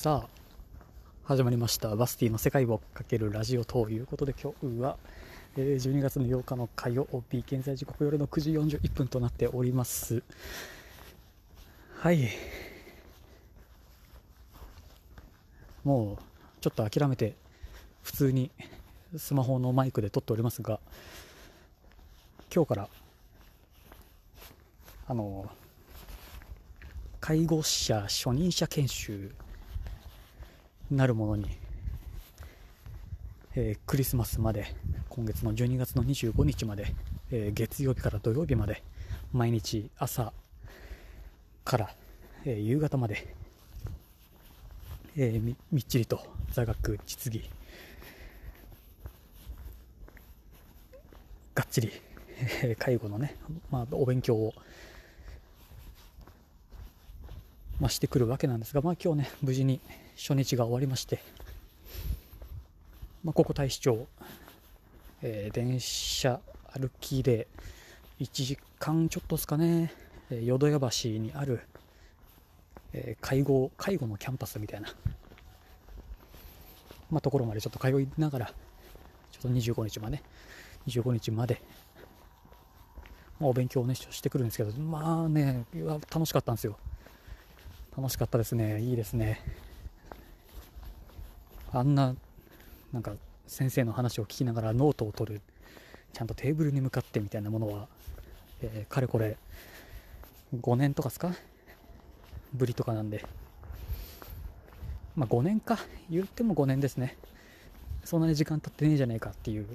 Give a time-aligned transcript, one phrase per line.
[0.00, 0.28] さあ
[1.24, 1.94] 始まりました。
[1.94, 4.96] バスティの世界をかけるラジオということで今日は、
[5.58, 10.22] えー12月の8日の火曜日現在時刻夜の9時41分となっております。
[11.98, 12.30] はい。
[15.84, 16.18] もう
[16.62, 17.34] ちょっと諦めて
[18.02, 18.50] 普通に
[19.18, 20.80] スマホのマイクで撮っておりますが
[22.50, 22.88] 今日から
[25.08, 25.44] あの
[27.20, 29.30] 介護者初任者研修
[30.90, 31.46] なるものに、
[33.54, 34.66] えークリスマスまで
[35.08, 36.92] 今月の12月の25日まで、
[37.30, 38.82] えー月曜日から土曜日まで
[39.32, 40.32] 毎日朝
[41.64, 41.90] から、
[42.44, 43.34] えー夕方まで、
[45.16, 47.48] えーみみっちりと座学実技
[51.54, 51.92] がっちり、
[52.62, 53.36] えー介護のね、
[53.70, 54.54] まあ、お勉強を
[57.80, 59.80] まあ、してくるわけなんですが、まあ、今日ね、無事に
[60.20, 61.18] 初日が終わりまして、
[63.24, 64.06] まあ、ここ大使町、
[65.22, 66.40] えー電車
[66.74, 67.48] 歩きで
[68.20, 69.94] 1時間ちょっとですかね、
[70.30, 71.62] え淀屋橋にある、
[72.92, 74.94] えー介護、介護のキャンパスみたいな、
[77.10, 78.52] まあ、ところまでちょっと通いながら、ちょ
[79.38, 80.22] っと25日まで、
[80.86, 81.62] 25日まで、
[83.40, 85.64] まあ、お勉強をね、してくるんですけど、まあね、
[86.12, 86.76] 楽しかったんですよ。
[87.96, 88.82] 楽しかったですね。
[88.82, 89.69] いいですね。
[91.72, 92.14] あんな、
[92.92, 93.12] なんか、
[93.46, 95.40] 先生の話を聞きながらノートを取る、
[96.12, 97.88] ちゃんとテーブルに向かってみたいなものは、
[98.62, 99.36] えーかれこれ、
[100.54, 101.32] 5年とかですか？
[102.52, 103.24] ぶりとかなんで。
[105.14, 105.78] まあ5年か。
[106.10, 107.16] 言っても5年ですね。
[108.04, 109.66] そんなに時間経ってねえじゃねえかっていう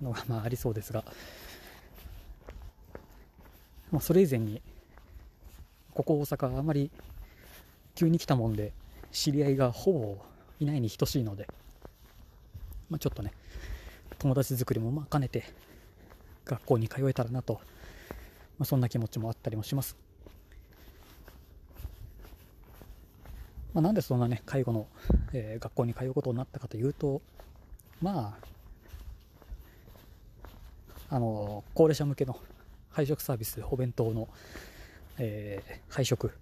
[0.00, 1.04] のがまあありそうですが、
[3.90, 4.62] まあそれ以前に、
[5.92, 6.90] ここ大阪あまり
[7.94, 8.72] 急に来たもんで
[9.12, 10.18] 知り合いがほぼ
[10.60, 11.48] いないに等しいので、
[12.88, 13.32] まあ、ちょっとね
[14.18, 15.44] 友達作りもまあ兼ねて
[16.44, 17.60] 学校に通えたらなと、
[18.58, 19.96] まあ、そんな気持ちもあったりもします、
[23.74, 24.86] まあ、なんでそんなね介護の、
[25.32, 27.20] えー学校に通うことになったかというと
[28.00, 28.36] ま
[31.10, 32.38] ああの高齢者向けの
[32.90, 34.28] 配食サービスお弁当の、
[35.18, 36.32] えー配食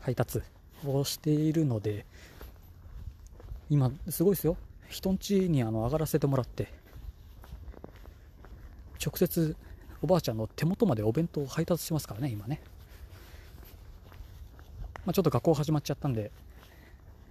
[0.00, 0.40] 配達
[0.84, 2.06] をしているので
[3.68, 4.56] 今すごいですよ。
[4.88, 6.72] 人ん家にあの上がらせてもらって。
[9.04, 9.56] 直接
[10.02, 12.60] おばあちゃんの手元までお弁当を配達しますからね今ね、
[15.04, 16.30] まあ、ちょっと学校始まっちゃったんで、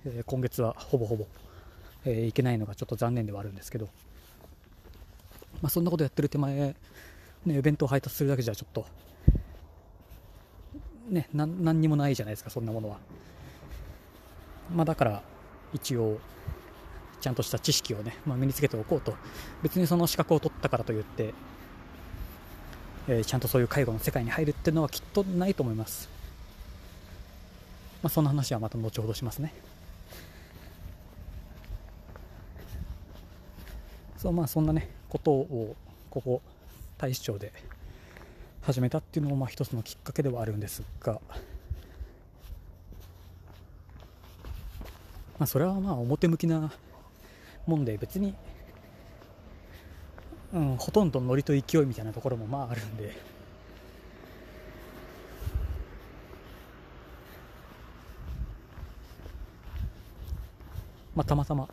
[0.06, 1.26] えー今月はほぼほぼ、
[2.06, 3.86] えー行けないのがちょっと残念ではあるんですけど、
[5.62, 6.76] まあ、そんなことやってる手前
[7.46, 8.86] ねお弁当配達するだけじゃちょっと
[11.10, 12.98] ね、な何にもないじゃないですか、そんなものは。
[14.74, 15.24] まあ、だから、
[15.74, 16.20] 一応、
[17.22, 19.16] ちゃんとした知識をね、まあ、身につけておこうと。
[19.64, 21.34] 別にその資格を取ったからといって、
[23.08, 26.10] えーちゃんとそういう介護の世界に入るっていうのはきっとないと思います。
[28.02, 29.54] まあ、そんな話はまた後ほどしますね。
[34.18, 35.76] そう、まあ、そんなね、ことを、
[36.10, 36.42] ここ、
[36.98, 37.52] 大使町で
[38.62, 41.20] 始めたっていうのもまあ一つのきっかけではあるんですが、
[45.38, 46.72] まあ、それはまあ表向きな
[47.68, 48.34] もんで別に、
[50.54, 53.16] うん、ほとんどノリと勢いみたいなところもまああるんで、
[61.16, 61.68] まあ、たまたま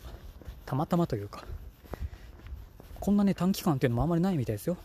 [0.67, 1.45] たまたまというか
[2.99, 4.77] こんなね短期間っていうのもあんまりないみたいですよ。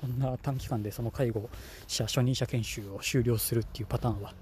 [0.00, 1.48] こんな短期間でその介護
[1.86, 4.34] 者初任者研修を終了するっていうパターンは。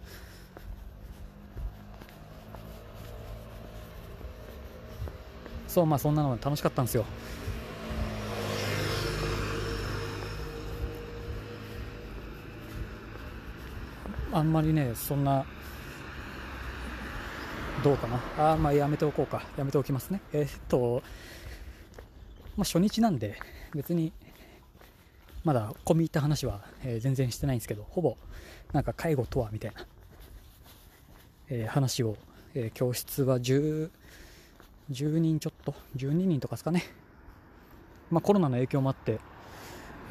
[5.72, 7.06] そうまあそんなの楽しかったんですよ。
[14.34, 15.46] あんまりねそんな
[17.82, 18.52] どうかな。
[18.52, 19.42] あまあやめておこうか。
[19.56, 20.20] やめておきますね。
[20.34, 21.02] えーっと
[22.58, 23.38] まあ初日なんで
[23.74, 24.12] 別に
[25.42, 28.18] まだ込み入った話は、え全然してないんですけど、ほぼ
[28.74, 29.86] なんか介護とはみたいな、
[31.48, 32.18] えー話を、
[32.54, 33.88] えー教室は10、
[34.90, 36.84] 10人ちょっと、12人とかですかね。
[38.10, 39.20] まあコロナの影響もあって、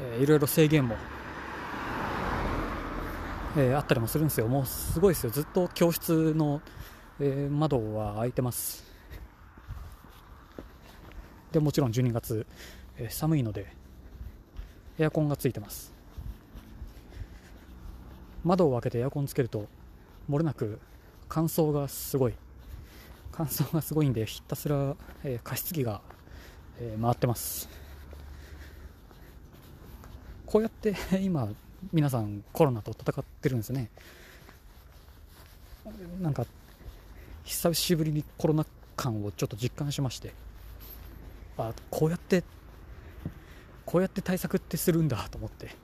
[0.01, 0.95] えーいろいろ制限も、
[3.57, 4.47] えーあったりもするんですよ。
[4.47, 5.29] もうすごいですよ。
[5.29, 6.61] ずっと教室の、
[7.19, 8.83] えー窓は開いてます。
[11.51, 12.45] で、もちろん12月、
[12.97, 13.81] えー寒いので、
[14.97, 15.91] エアコンがついてます
[18.43, 19.67] 窓を開けてエアコンつけると
[20.29, 20.79] 漏れなく
[21.27, 22.33] 乾燥がすごい
[23.31, 26.01] 乾燥がすごいんでひたすら、えー加湿器が、
[26.79, 27.69] えー回ってます。
[30.45, 31.47] こうやって 今
[31.93, 33.89] 皆さんコロナと戦ってるんですね。
[36.21, 36.45] なんか
[37.43, 40.33] 久しぶりにコロナ感をちょっと実感しまして。
[41.57, 42.43] あこうやって
[43.85, 45.75] こうやって対策ってするんだと思って。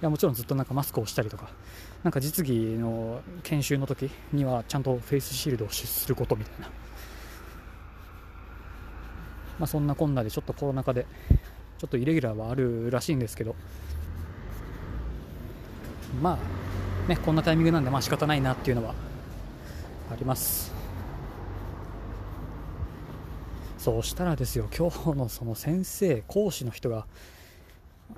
[0.00, 1.48] やもちろんずっとなんかマスクをしたりとか
[2.02, 6.70] なんか実技の研修の時にはちゃんとフェイスシールドをすることみたいな。
[9.58, 11.06] まあそんなこんなでちょっとコロナ禍で
[11.78, 13.56] ちょっとイレギュラーはあるらしいんですけど。
[16.22, 18.94] まあねこんなタイミングなんでまあ仕方ないなっていうのは
[20.12, 20.72] あります。
[23.78, 27.06] そうしたらですよ今日のその先生講師の人が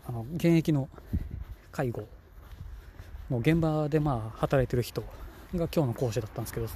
[0.07, 0.89] あの現役の
[1.79, 2.09] 介護。
[3.31, 5.09] の現場でまあ働いてる人が
[5.53, 6.67] 今日の講師だったんですけど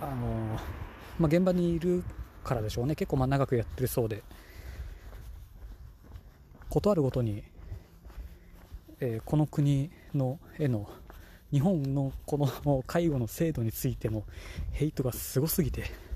[0.00, 0.58] あの、
[1.18, 2.04] まあ、現場にいる
[2.42, 2.94] からでしょうね。
[2.94, 4.22] 結構まあ長くやってるそうで。
[6.70, 7.44] ことあるごとに、
[9.00, 10.88] えーこの国のへの
[11.50, 14.22] 日本のこの介護の制度についての
[14.70, 16.11] ヘイトがすごすぎて。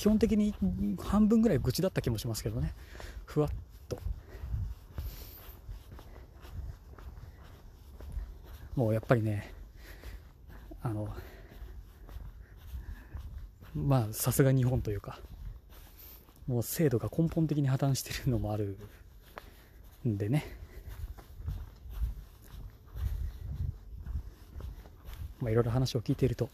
[0.00, 0.54] 基本的に
[0.98, 2.72] 半分ぐらい愚痴だった気もしますけどね。
[3.26, 3.50] ふわっ
[3.86, 3.98] と。
[8.76, 9.52] もうやっぱりね
[10.82, 11.06] あの
[13.74, 15.18] まあさすが日本というか
[16.46, 18.78] もう制度が根本的に破綻してるのもある
[20.08, 20.46] んでね。
[25.40, 26.48] まあいろいろ話を聞いていると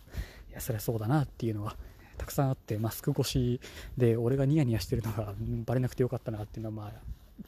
[0.51, 1.77] いやそりゃそうだなっていうのは
[2.19, 3.61] たくさんあってマスク越し
[3.97, 6.93] で俺がニヤニヤしてるのがうんバレなくてよかったなっていうのはまあ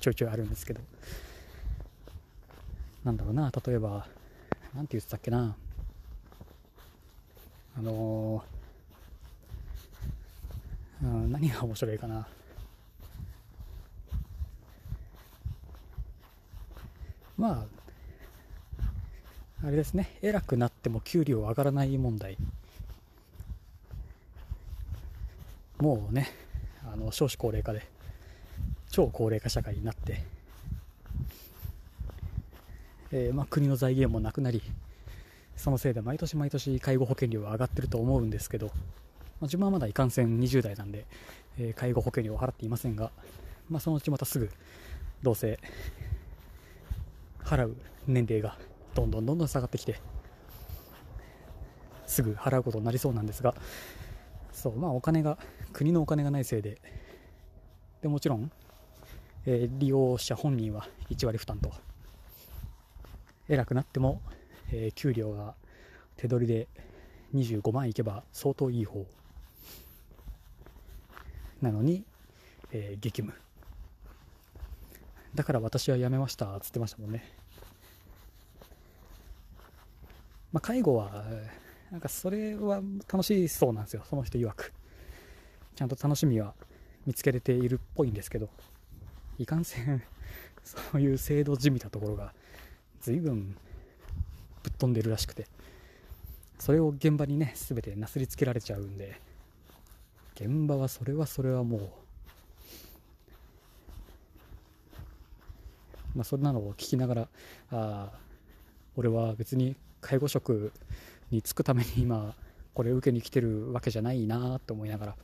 [0.01, 0.81] ちょいちょいあるんですけど。
[3.05, 4.07] なんだろうな例えば
[4.75, 5.57] なんて言ってたっけな。
[7.77, 12.27] あのーうん、何が面白いかな。
[17.37, 17.65] ま
[19.63, 20.19] ああれですね。
[20.23, 22.37] 偉くなっても給料上がらない問題。
[25.81, 26.31] もうね
[26.91, 27.87] あの少子高齢化で
[28.91, 30.25] 超高齢化社会になって、
[33.13, 34.63] えーまあ、国の財源もなくなり
[35.57, 38.75] そのせいで毎年毎年介護保険料が上がってると思うんですけど、まあ、
[39.43, 41.07] 自分はまだいかんせん20代なんで、
[41.59, 43.11] えー介護保険料を払っていませんが、
[43.69, 44.51] まあ、そのうちまたすぐ
[45.23, 45.59] どうせ
[47.45, 47.77] 払う
[48.07, 48.57] 年齢が
[48.95, 50.01] どんどんどんどん下がってきて
[52.07, 53.55] すぐ払うことになりそうなんですが
[54.59, 55.39] そうまあお金が
[55.73, 56.81] 国のお金がないせいで。
[58.03, 58.51] でもちろん、
[59.47, 61.73] えー利用者本人は1割負担と。
[63.49, 64.21] 偉くなっても、
[64.73, 65.55] えー給料が
[66.17, 66.67] 手取りで
[67.35, 69.07] 25万いけば相当いい方。
[71.63, 72.05] なのに、
[72.73, 73.33] えー激務。
[75.37, 77.23] だから私は辞めましたっつってましたもんね。
[80.53, 81.25] まあ介護は
[81.91, 84.73] なんかそれは楽しそうなんですよその人曰く。
[85.75, 86.55] ちゃんと楽しみは
[87.07, 88.51] 見つけれているっぽいんですけど。
[89.39, 90.03] いかんせん
[90.65, 92.35] そういう制度じみたところが
[93.01, 93.57] 随分
[94.63, 95.47] ぶっ飛んでるらしくて。
[96.59, 99.21] それを現場にね全てなすりつけられちゃうんで。
[100.35, 101.91] 現場はそれはそれはもう。
[106.15, 107.29] まあそんなのを聞きながらあ
[107.71, 108.19] あ
[108.97, 110.73] 俺は別に介護職
[111.31, 112.35] に就くために今
[112.75, 115.17] これ受けに来てるわけじゃないなと思いながら。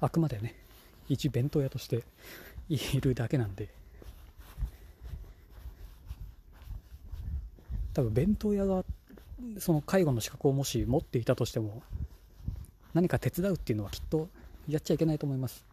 [0.00, 0.56] あくまでね
[1.08, 2.02] 一弁当屋として
[2.68, 3.68] いるだけなんで。
[7.94, 8.84] 多分弁当屋が
[9.58, 11.82] その介護の資格をもし持っていたとしても
[12.94, 14.28] 何か手伝うっていうのはきっと
[14.68, 15.64] やっちゃいけないと思います、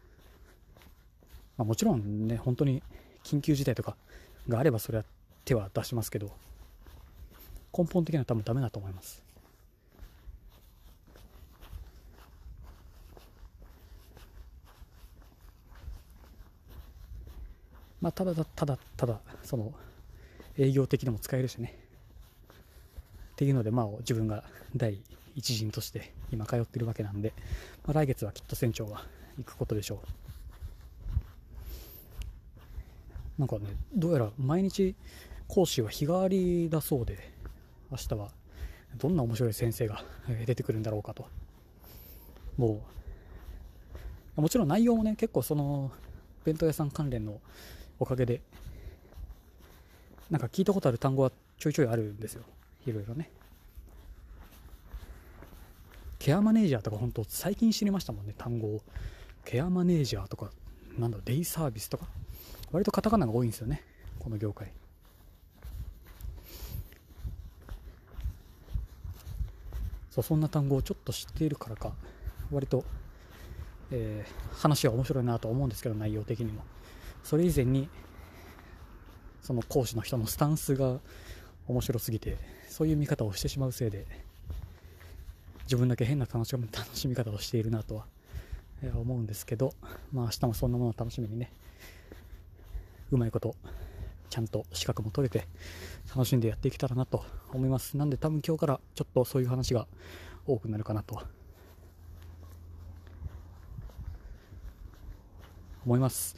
[1.56, 2.82] まあ、もちろんね本当に
[3.24, 3.96] 緊急事態とか
[4.48, 5.04] があればそれは
[5.50, 6.30] 手は出しますけど
[7.76, 9.22] 根本的には多分ダメだと思います。
[18.00, 19.72] まあただただただその
[20.56, 21.76] 営業的にも使えるしね。
[23.32, 24.44] っていうのでまあ自分が
[24.76, 25.00] 第
[25.34, 27.32] 一陣として今通ってるわけなんで、
[27.84, 29.04] まあ、来月はきっと船長は
[29.38, 30.02] 行くことでしょ
[33.38, 33.40] う。
[33.40, 34.94] なんかねどうやら毎日
[35.50, 37.18] 講師は日替わりだそうで
[37.90, 38.28] 明日は
[38.96, 40.04] どんな面白い先生が
[40.46, 41.26] 出てくるんだろうかと。
[42.56, 42.80] も
[44.36, 45.90] うもちろん内容もね結構その
[46.44, 47.40] 弁当屋さん関連の
[47.98, 48.40] おかげで
[50.30, 52.44] なんか聞いたことある単語はちょいちょいあるんですよ。
[52.86, 53.28] いろいろね。
[56.20, 58.82] ケアマネージャーとか本当最近知りましたもんね単語を。
[59.44, 60.52] ケアマネージャーとか
[60.96, 62.06] なんだデイサービスとか。
[62.70, 63.82] 割とカタカナが多いんですよね
[64.20, 64.72] この業界。
[70.10, 71.92] そうそんな単語をちょっと知っているからか
[72.50, 72.84] 割と、
[73.90, 76.62] えー、話は面白いなと思うんですけど内容的にも。
[77.22, 77.88] それ以前に
[79.42, 81.00] その講師の人のスタンスが
[81.66, 82.36] 面白すぎて
[82.68, 84.06] そういう見方をしてしまうせいで
[85.64, 88.06] 自分だけ変な楽しみ 楽しみ方をしているなとは
[88.94, 89.74] 思うんですけど、
[90.12, 91.52] まあ、明日もそんなものを楽しみにね
[93.10, 93.54] うまいこと
[94.30, 95.46] ちゃんと資格も取れて
[96.08, 97.96] 楽しんでやっていけたらなと思います。
[97.96, 99.86] なんで多分今日からちょっとそういう話が
[100.46, 101.20] 多くなるかなと
[105.84, 106.36] 思います。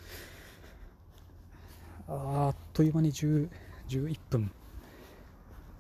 [2.08, 3.48] あっという間に10
[3.88, 4.50] 11分。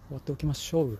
[0.08, 0.98] 終わっておきましょう。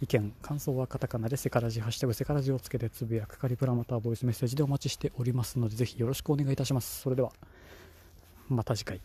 [0.00, 7.00] 意見感想はカタカナでセカラジハッシュタグセカラジをつけてつぶやくかリプラまたはボイスメッセージでお待ちしておりますのでぜひよろしくお願いいたします。
[7.00, 7.32] それでは
[8.48, 9.00] また次回。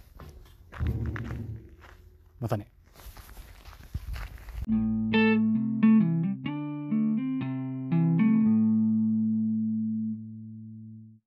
[2.39, 2.67] またね。